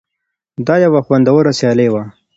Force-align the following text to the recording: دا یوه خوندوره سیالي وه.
دا 0.67 0.75
یوه 0.85 0.99
خوندوره 1.05 1.51
سیالي 1.59 1.87
وه. 1.93 2.03